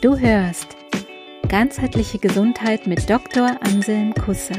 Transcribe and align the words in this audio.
Du 0.00 0.18
hörst 0.18 0.78
Ganzheitliche 1.50 2.18
Gesundheit 2.18 2.86
mit 2.86 3.10
Dr. 3.10 3.58
Anselm 3.60 4.14
Kusser. 4.14 4.56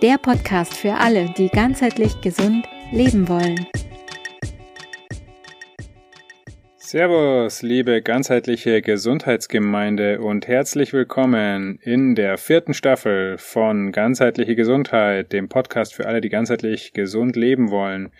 Der 0.00 0.16
Podcast 0.16 0.72
für 0.72 0.94
alle, 0.94 1.26
die 1.36 1.50
ganzheitlich 1.50 2.22
gesund 2.22 2.66
leben 2.90 3.28
wollen. 3.28 3.66
Servus, 6.78 7.60
liebe 7.60 8.00
ganzheitliche 8.00 8.80
Gesundheitsgemeinde 8.80 10.22
und 10.22 10.48
herzlich 10.48 10.94
willkommen 10.94 11.78
in 11.82 12.14
der 12.14 12.38
vierten 12.38 12.72
Staffel 12.72 13.36
von 13.36 13.92
Ganzheitliche 13.92 14.54
Gesundheit, 14.54 15.34
dem 15.34 15.50
Podcast 15.50 15.92
für 15.92 16.06
alle, 16.06 16.22
die 16.22 16.30
ganzheitlich 16.30 16.94
gesund 16.94 17.36
leben 17.36 17.70
wollen. 17.70 18.12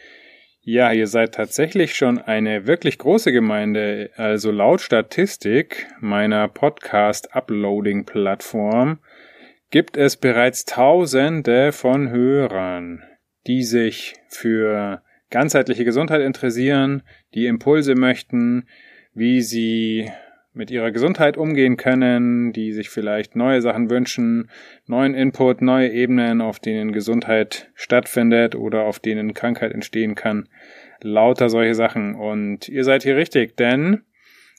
Ja, 0.66 0.92
ihr 0.92 1.08
seid 1.08 1.34
tatsächlich 1.34 1.94
schon 1.94 2.18
eine 2.18 2.66
wirklich 2.66 2.96
große 2.96 3.32
Gemeinde. 3.32 4.08
Also 4.16 4.50
laut 4.50 4.80
Statistik 4.80 5.86
meiner 6.00 6.48
Podcast-Uploading-Plattform 6.48 8.98
gibt 9.70 9.98
es 9.98 10.16
bereits 10.16 10.64
Tausende 10.64 11.70
von 11.70 12.08
Hörern, 12.08 13.02
die 13.46 13.62
sich 13.62 14.14
für 14.28 15.02
ganzheitliche 15.28 15.84
Gesundheit 15.84 16.22
interessieren, 16.22 17.02
die 17.34 17.44
Impulse 17.44 17.94
möchten, 17.94 18.66
wie 19.12 19.42
sie 19.42 20.10
mit 20.54 20.70
ihrer 20.70 20.92
Gesundheit 20.92 21.36
umgehen 21.36 21.76
können, 21.76 22.52
die 22.52 22.72
sich 22.72 22.88
vielleicht 22.88 23.36
neue 23.36 23.60
Sachen 23.60 23.90
wünschen, 23.90 24.48
neuen 24.86 25.14
Input, 25.14 25.60
neue 25.60 25.90
Ebenen, 25.90 26.40
auf 26.40 26.60
denen 26.60 26.92
Gesundheit 26.92 27.70
stattfindet 27.74 28.54
oder 28.54 28.84
auf 28.84 29.00
denen 29.00 29.34
Krankheit 29.34 29.72
entstehen 29.72 30.14
kann. 30.14 30.48
Lauter 31.02 31.50
solche 31.50 31.74
Sachen. 31.74 32.14
Und 32.14 32.68
ihr 32.68 32.84
seid 32.84 33.02
hier 33.02 33.16
richtig, 33.16 33.56
denn 33.56 34.02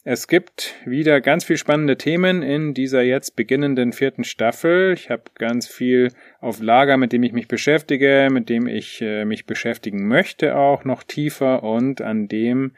es 0.07 0.27
gibt 0.27 0.75
wieder 0.85 1.19
ganz 1.19 1.45
viel 1.45 1.57
spannende 1.57 1.97
Themen 1.97 2.43
in 2.43 2.75
dieser 2.75 3.01
jetzt 3.01 3.35
beginnenden 3.35 3.91
vierten 3.91 4.23
Staffel. 4.23 4.93
Ich 4.93 5.09
habe 5.09 5.23
ganz 5.33 5.67
viel 5.67 6.11
auf 6.39 6.61
Lager, 6.61 6.97
mit 6.97 7.11
dem 7.11 7.23
ich 7.23 7.33
mich 7.33 7.47
beschäftige, 7.47 8.27
mit 8.31 8.47
dem 8.47 8.67
ich 8.67 9.01
äh, 9.01 9.25
mich 9.25 9.47
beschäftigen 9.47 10.07
möchte 10.07 10.57
auch 10.57 10.83
noch 10.83 11.01
tiefer 11.01 11.63
und 11.63 12.03
an 12.03 12.27
dem 12.27 12.73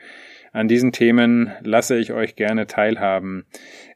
an 0.57 0.67
diesen 0.67 0.91
Themen 0.91 1.51
lasse 1.61 1.97
ich 1.97 2.13
euch 2.13 2.35
gerne 2.35 2.65
teilhaben. 2.65 3.45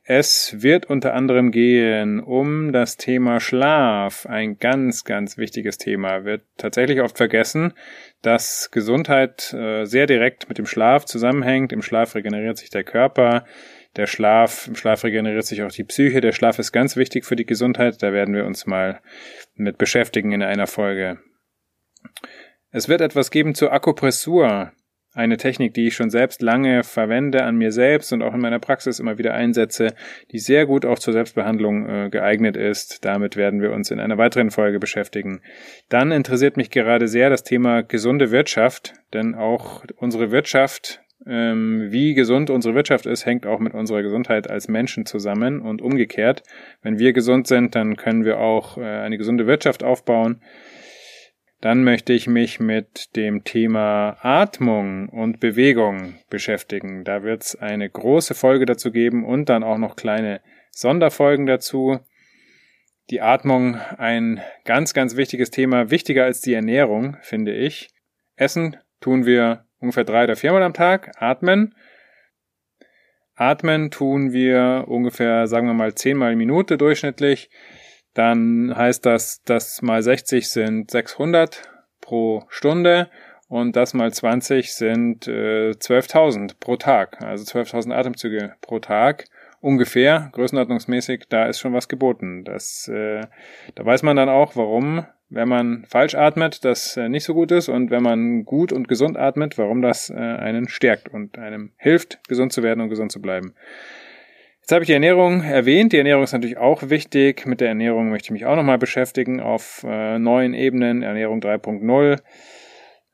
Es 0.03 0.61
wird 0.61 0.85
unter 0.85 1.15
anderem 1.15 1.49
gehen 1.49 2.19
um 2.19 2.71
das 2.71 2.97
Thema 2.97 3.39
Schlaf, 3.39 4.27
ein 4.27 4.59
ganz, 4.59 5.03
ganz 5.03 5.39
wichtiges 5.39 5.79
Thema. 5.79 6.23
Wird 6.23 6.43
tatsächlich 6.57 7.01
oft 7.01 7.17
vergessen, 7.17 7.73
dass 8.21 8.69
Gesundheit 8.69 9.51
äh, 9.53 9.85
sehr 9.85 10.05
direkt 10.05 10.49
mit 10.49 10.59
dem 10.59 10.67
Schlaf 10.67 11.05
zusammenhängt. 11.05 11.73
Im 11.73 11.81
Schlaf 11.81 12.13
regeneriert 12.13 12.59
sich 12.59 12.69
der 12.69 12.83
Körper. 12.83 13.45
Der 13.95 14.05
Schlaf, 14.05 14.67
im 14.67 14.75
Schlaf 14.75 15.03
regeneriert 15.03 15.45
sich 15.45 15.63
auch 15.63 15.71
die 15.71 15.83
Psyche. 15.83 16.21
Der 16.21 16.31
Schlaf 16.31 16.59
ist 16.59 16.71
ganz 16.71 16.95
wichtig 16.95 17.25
für 17.25 17.35
die 17.35 17.47
Gesundheit. 17.47 18.03
Da 18.03 18.13
werden 18.13 18.35
wir 18.35 18.45
uns 18.45 18.67
mal 18.67 19.01
mit 19.55 19.79
beschäftigen 19.79 20.31
in 20.31 20.43
einer 20.43 20.67
Folge. 20.67 21.17
Es 22.69 22.87
wird 22.87 23.01
etwas 23.01 23.31
geben 23.31 23.55
zur 23.55 23.73
Akupressur 23.73 24.73
eine 25.13 25.37
Technik, 25.37 25.73
die 25.73 25.87
ich 25.87 25.95
schon 25.95 26.09
selbst 26.09 26.41
lange 26.41 26.83
verwende 26.83 27.43
an 27.43 27.57
mir 27.57 27.71
selbst 27.71 28.13
und 28.13 28.21
auch 28.21 28.33
in 28.33 28.39
meiner 28.39 28.59
Praxis 28.59 28.99
immer 28.99 29.17
wieder 29.17 29.33
einsetze, 29.33 29.93
die 30.31 30.39
sehr 30.39 30.65
gut 30.65 30.85
auch 30.85 30.99
zur 30.99 31.13
Selbstbehandlung 31.13 31.89
äh, 31.89 32.09
geeignet 32.09 32.55
ist. 32.55 33.03
Damit 33.03 33.35
werden 33.35 33.61
wir 33.61 33.71
uns 33.73 33.91
in 33.91 33.99
einer 33.99 34.17
weiteren 34.17 34.51
Folge 34.51 34.79
beschäftigen. 34.79 35.41
Dann 35.89 36.11
interessiert 36.11 36.55
mich 36.55 36.69
gerade 36.69 37.07
sehr 37.07 37.29
das 37.29 37.43
Thema 37.43 37.83
gesunde 37.83 38.31
Wirtschaft, 38.31 38.93
denn 39.13 39.35
auch 39.35 39.83
unsere 39.97 40.31
Wirtschaft, 40.31 41.01
ähm, 41.27 41.87
wie 41.91 42.13
gesund 42.13 42.49
unsere 42.49 42.73
Wirtschaft 42.73 43.05
ist, 43.05 43.25
hängt 43.25 43.45
auch 43.45 43.59
mit 43.59 43.73
unserer 43.73 44.03
Gesundheit 44.03 44.49
als 44.49 44.69
Menschen 44.69 45.05
zusammen 45.05 45.61
und 45.61 45.81
umgekehrt. 45.81 46.43
Wenn 46.81 46.99
wir 46.99 47.11
gesund 47.11 47.47
sind, 47.47 47.75
dann 47.75 47.97
können 47.97 48.23
wir 48.23 48.39
auch 48.39 48.77
äh, 48.77 48.81
eine 48.81 49.17
gesunde 49.17 49.45
Wirtschaft 49.45 49.83
aufbauen. 49.83 50.41
Dann 51.61 51.83
möchte 51.83 52.11
ich 52.11 52.25
mich 52.27 52.59
mit 52.59 53.15
dem 53.15 53.43
Thema 53.43 54.17
Atmung 54.21 55.09
und 55.09 55.39
Bewegung 55.39 56.15
beschäftigen. 56.27 57.03
Da 57.03 57.21
wird 57.21 57.43
es 57.43 57.55
eine 57.55 57.87
große 57.87 58.33
Folge 58.33 58.65
dazu 58.65 58.91
geben 58.91 59.23
und 59.23 59.47
dann 59.47 59.63
auch 59.63 59.77
noch 59.77 59.95
kleine 59.95 60.41
Sonderfolgen 60.71 61.45
dazu. 61.45 61.99
Die 63.11 63.21
Atmung 63.21 63.75
ein 63.75 64.41
ganz, 64.65 64.95
ganz 64.95 65.15
wichtiges 65.15 65.51
Thema, 65.51 65.91
wichtiger 65.91 66.25
als 66.25 66.41
die 66.41 66.55
Ernährung, 66.55 67.17
finde 67.21 67.53
ich. 67.53 67.89
Essen 68.35 68.77
tun 68.99 69.27
wir 69.27 69.65
ungefähr 69.77 70.03
drei 70.03 70.23
oder 70.23 70.35
viermal 70.35 70.63
am 70.63 70.73
Tag. 70.73 71.11
Atmen. 71.21 71.75
Atmen 73.35 73.91
tun 73.91 74.33
wir 74.33 74.85
ungefähr, 74.87 75.45
sagen 75.45 75.67
wir 75.67 75.73
mal, 75.75 75.93
zehnmal 75.93 76.35
Minute 76.35 76.79
durchschnittlich 76.79 77.51
dann 78.13 78.73
heißt 78.75 79.05
das, 79.05 79.41
das 79.43 79.81
mal 79.81 80.01
60 80.01 80.49
sind 80.49 80.91
600 80.91 81.69
pro 82.01 82.43
Stunde 82.49 83.09
und 83.47 83.75
das 83.75 83.93
mal 83.93 84.11
20 84.11 84.73
sind 84.73 85.27
äh, 85.27 85.71
12.000 85.71 86.55
pro 86.59 86.75
Tag, 86.77 87.21
also 87.21 87.43
12.000 87.43 87.93
Atemzüge 87.93 88.53
pro 88.61 88.79
Tag 88.79 89.25
ungefähr, 89.61 90.29
größenordnungsmäßig, 90.33 91.25
da 91.29 91.45
ist 91.45 91.59
schon 91.59 91.73
was 91.73 91.87
geboten. 91.87 92.43
Das, 92.43 92.87
äh, 92.87 93.21
da 93.75 93.85
weiß 93.85 94.03
man 94.03 94.17
dann 94.17 94.27
auch, 94.27 94.55
warum, 94.55 95.05
wenn 95.29 95.47
man 95.47 95.85
falsch 95.87 96.15
atmet, 96.15 96.65
das 96.65 96.97
äh, 96.97 97.07
nicht 97.07 97.23
so 97.23 97.33
gut 97.33 97.51
ist 97.51 97.69
und 97.69 97.91
wenn 97.91 98.03
man 98.03 98.43
gut 98.43 98.73
und 98.73 98.87
gesund 98.87 99.17
atmet, 99.17 99.57
warum 99.57 99.81
das 99.81 100.09
äh, 100.09 100.15
einen 100.15 100.67
stärkt 100.67 101.09
und 101.09 101.37
einem 101.37 101.71
hilft, 101.77 102.19
gesund 102.27 102.51
zu 102.51 102.63
werden 102.63 102.81
und 102.81 102.89
gesund 102.89 103.11
zu 103.11 103.21
bleiben. 103.21 103.53
Jetzt 104.71 104.75
habe 104.75 104.83
ich 104.83 104.87
die 104.87 104.93
Ernährung 104.93 105.43
erwähnt. 105.43 105.91
Die 105.91 105.97
Ernährung 105.97 106.23
ist 106.23 106.31
natürlich 106.31 106.57
auch 106.57 106.89
wichtig. 106.89 107.45
Mit 107.45 107.59
der 107.59 107.67
Ernährung 107.67 108.09
möchte 108.09 108.27
ich 108.27 108.31
mich 108.31 108.45
auch 108.45 108.55
nochmal 108.55 108.77
beschäftigen 108.77 109.41
auf 109.41 109.83
äh, 109.85 110.17
neuen 110.17 110.53
Ebenen. 110.53 111.01
Ernährung 111.01 111.41
3.0 111.41 112.21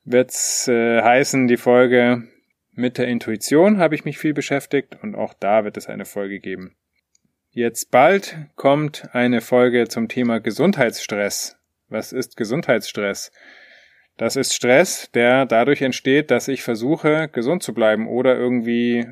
wird's 0.05 0.67
äh, 0.67 1.01
heißen, 1.01 1.47
die 1.47 1.57
Folge 1.57 2.27
mit 2.73 2.99
der 2.99 3.07
Intuition 3.07 3.79
habe 3.79 3.95
ich 3.95 4.05
mich 4.05 4.19
viel 4.19 4.35
beschäftigt 4.35 4.99
und 5.01 5.15
auch 5.15 5.33
da 5.33 5.63
wird 5.63 5.77
es 5.77 5.87
eine 5.87 6.05
Folge 6.05 6.39
geben. 6.39 6.75
Jetzt 7.49 7.89
bald 7.89 8.37
kommt 8.55 9.09
eine 9.13 9.41
Folge 9.41 9.87
zum 9.87 10.09
Thema 10.09 10.39
Gesundheitsstress. 10.39 11.57
Was 11.89 12.13
ist 12.13 12.37
Gesundheitsstress? 12.37 13.31
Das 14.15 14.35
ist 14.35 14.53
Stress, 14.53 15.09
der 15.11 15.47
dadurch 15.47 15.81
entsteht, 15.81 16.29
dass 16.29 16.49
ich 16.49 16.61
versuche, 16.61 17.29
gesund 17.29 17.63
zu 17.63 17.73
bleiben 17.73 18.07
oder 18.07 18.37
irgendwie 18.37 19.07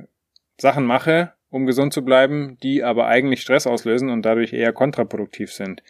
Sachen 0.57 0.85
mache, 0.85 1.34
um 1.49 1.65
gesund 1.65 1.93
zu 1.93 2.03
bleiben, 2.03 2.57
die 2.63 2.83
aber 2.83 3.07
eigentlich 3.07 3.41
Stress 3.41 3.67
auslösen 3.67 4.09
und 4.09 4.23
dadurch 4.25 4.53
eher 4.53 4.73
kontraproduktiv 4.73 5.51
sind. 5.51 5.83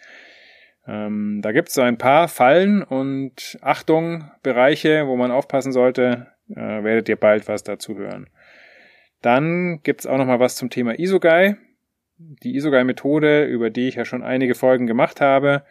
Ähm, 0.87 1.39
da 1.41 1.51
gibt 1.51 1.69
es 1.69 1.75
so 1.75 1.81
ein 1.81 1.97
paar 1.97 2.27
Fallen 2.27 2.83
und 2.83 3.57
Achtung, 3.61 4.29
Bereiche, 4.43 5.07
wo 5.07 5.15
man 5.15 5.31
aufpassen 5.31 5.71
sollte. 5.71 6.27
Äh, 6.49 6.83
werdet 6.83 7.09
ihr 7.09 7.15
bald 7.15 7.47
was 7.47 7.63
dazu 7.63 7.97
hören. 7.97 8.29
Dann 9.21 9.79
gibt 9.81 10.01
es 10.01 10.07
auch 10.07 10.17
noch 10.17 10.27
mal 10.27 10.39
was 10.39 10.55
zum 10.55 10.69
Thema 10.69 10.99
Isogai. 10.99 11.57
Die 12.17 12.55
Isogai-Methode, 12.55 13.45
über 13.45 13.71
die 13.71 13.87
ich 13.87 13.95
ja 13.95 14.05
schon 14.05 14.23
einige 14.23 14.53
Folgen 14.53 14.85
gemacht 14.85 15.21
habe, 15.21 15.63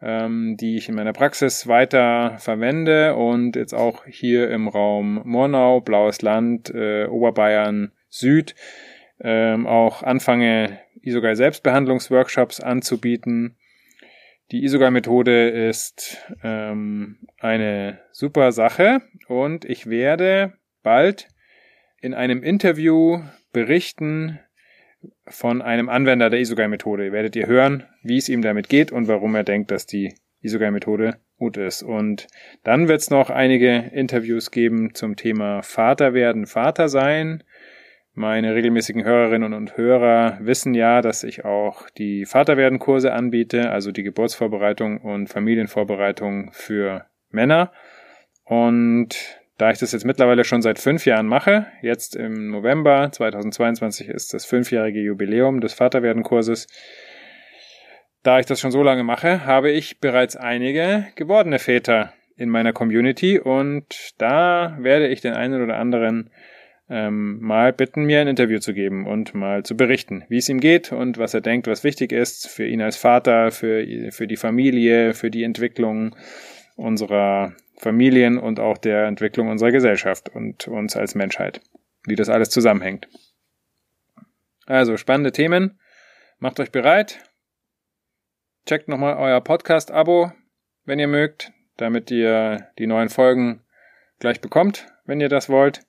ähm, 0.00 0.56
die 0.56 0.76
ich 0.76 0.88
in 0.88 0.94
meiner 0.94 1.12
Praxis 1.12 1.66
weiter 1.66 2.36
verwende 2.38 3.16
und 3.16 3.56
jetzt 3.56 3.74
auch 3.74 4.04
hier 4.06 4.50
im 4.50 4.68
Raum 4.68 5.20
Murnau, 5.24 5.80
Blaues 5.80 6.22
Land, 6.22 6.70
äh, 6.72 7.06
Oberbayern, 7.06 7.92
Süd 8.08 8.54
ähm, 9.20 9.66
auch 9.66 10.02
anfange, 10.02 10.80
Isogai 11.02 11.34
Selbstbehandlungsworkshops 11.34 12.60
anzubieten. 12.60 13.56
Die 14.50 14.64
Isogai-Methode 14.64 15.48
ist 15.48 16.18
ähm, 16.42 17.18
eine 17.38 18.00
super 18.12 18.52
Sache 18.52 19.02
und 19.28 19.64
ich 19.64 19.88
werde 19.88 20.54
bald 20.82 21.28
in 22.00 22.14
einem 22.14 22.42
Interview 22.42 23.22
berichten 23.52 24.38
von 25.26 25.62
einem 25.62 25.88
Anwender 25.88 26.30
der 26.30 26.40
Isogai-Methode. 26.40 27.12
Werdet 27.12 27.36
ihr 27.36 27.46
hören, 27.46 27.84
wie 28.02 28.18
es 28.18 28.28
ihm 28.28 28.42
damit 28.42 28.68
geht 28.68 28.92
und 28.92 29.08
warum 29.08 29.34
er 29.34 29.44
denkt, 29.44 29.70
dass 29.70 29.86
die 29.86 30.14
Isogai-Methode 30.42 31.16
gut 31.38 31.56
ist. 31.56 31.82
Und 31.82 32.26
dann 32.62 32.88
wird 32.88 33.00
es 33.00 33.10
noch 33.10 33.30
einige 33.30 33.90
Interviews 33.92 34.50
geben 34.50 34.94
zum 34.94 35.16
Thema 35.16 35.62
Vater 35.62 36.14
werden, 36.14 36.46
Vater 36.46 36.88
sein 36.88 37.42
meine 38.14 38.54
regelmäßigen 38.54 39.04
Hörerinnen 39.04 39.52
und 39.52 39.76
Hörer 39.76 40.38
wissen 40.40 40.72
ja, 40.74 41.02
dass 41.02 41.24
ich 41.24 41.44
auch 41.44 41.90
die 41.90 42.24
Vaterwerden-Kurse 42.24 43.12
anbiete, 43.12 43.70
also 43.70 43.90
die 43.90 44.04
Geburtsvorbereitung 44.04 44.98
und 44.98 45.28
Familienvorbereitung 45.28 46.50
für 46.52 47.06
Männer. 47.30 47.72
Und 48.44 49.40
da 49.58 49.70
ich 49.70 49.78
das 49.78 49.92
jetzt 49.92 50.04
mittlerweile 50.04 50.44
schon 50.44 50.62
seit 50.62 50.78
fünf 50.78 51.06
Jahren 51.06 51.26
mache, 51.26 51.66
jetzt 51.82 52.14
im 52.14 52.50
November 52.50 53.10
2022 53.10 54.08
ist 54.08 54.32
das 54.32 54.44
fünfjährige 54.44 55.00
Jubiläum 55.00 55.60
des 55.60 55.74
Vaterwerden-Kurses, 55.74 56.68
da 58.22 58.38
ich 58.38 58.46
das 58.46 58.60
schon 58.60 58.70
so 58.70 58.82
lange 58.82 59.04
mache, 59.04 59.44
habe 59.44 59.70
ich 59.70 60.00
bereits 60.00 60.34
einige 60.36 61.06
gewordene 61.14 61.58
Väter 61.58 62.14
in 62.36 62.48
meiner 62.48 62.72
Community 62.72 63.38
und 63.38 64.14
da 64.18 64.76
werde 64.80 65.08
ich 65.08 65.20
den 65.20 65.34
einen 65.34 65.62
oder 65.62 65.76
anderen 65.76 66.30
ähm, 66.88 67.40
mal 67.40 67.72
bitten, 67.72 68.04
mir 68.04 68.20
ein 68.20 68.28
Interview 68.28 68.58
zu 68.58 68.74
geben 68.74 69.06
und 69.06 69.34
mal 69.34 69.62
zu 69.62 69.76
berichten, 69.76 70.24
wie 70.28 70.38
es 70.38 70.48
ihm 70.48 70.60
geht 70.60 70.92
und 70.92 71.18
was 71.18 71.32
er 71.32 71.40
denkt, 71.40 71.66
was 71.66 71.84
wichtig 71.84 72.12
ist 72.12 72.48
für 72.48 72.66
ihn 72.66 72.82
als 72.82 72.96
Vater, 72.96 73.50
für, 73.50 73.86
für 74.10 74.26
die 74.26 74.36
Familie, 74.36 75.14
für 75.14 75.30
die 75.30 75.44
Entwicklung 75.44 76.14
unserer 76.76 77.54
Familien 77.76 78.38
und 78.38 78.60
auch 78.60 78.78
der 78.78 79.06
Entwicklung 79.06 79.48
unserer 79.48 79.72
Gesellschaft 79.72 80.28
und 80.28 80.68
uns 80.68 80.96
als 80.96 81.14
Menschheit, 81.14 81.60
wie 82.06 82.16
das 82.16 82.28
alles 82.28 82.50
zusammenhängt. 82.50 83.08
Also 84.66 84.96
spannende 84.96 85.32
Themen. 85.32 85.78
Macht 86.38 86.60
euch 86.60 86.70
bereit. 86.70 87.20
Checkt 88.66 88.88
nochmal 88.88 89.16
euer 89.16 89.40
Podcast-Abo, 89.40 90.32
wenn 90.84 90.98
ihr 90.98 91.08
mögt, 91.08 91.52
damit 91.76 92.10
ihr 92.10 92.68
die 92.78 92.86
neuen 92.86 93.08
Folgen 93.08 93.62
gleich 94.20 94.40
bekommt, 94.40 94.86
wenn 95.04 95.20
ihr 95.20 95.28
das 95.28 95.48
wollt. 95.48 95.82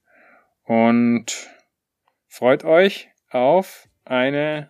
Und 0.66 1.50
freut 2.28 2.66
euch 2.66 3.10
auf 3.30 3.88
eine 4.04 4.68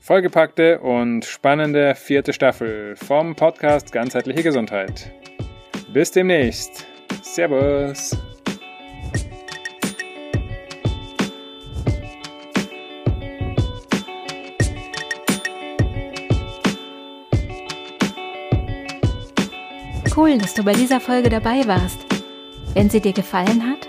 vollgepackte 0.00 0.80
und 0.80 1.24
spannende 1.24 1.94
vierte 1.94 2.32
Staffel 2.32 2.96
vom 2.96 3.34
Podcast 3.36 3.92
Ganzheitliche 3.92 4.42
Gesundheit. 4.42 5.12
Bis 5.92 6.10
demnächst. 6.10 6.86
Servus. 7.22 8.16
Cool, 20.16 20.38
dass 20.38 20.54
du 20.54 20.62
bei 20.62 20.72
dieser 20.72 21.00
Folge 21.00 21.28
dabei 21.28 21.66
warst. 21.66 21.98
Wenn 22.72 22.88
sie 22.88 23.00
dir 23.00 23.12
gefallen 23.12 23.68
hat, 23.68 23.88